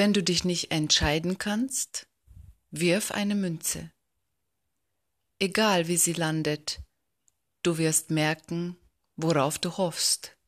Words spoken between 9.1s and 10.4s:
worauf du hoffst.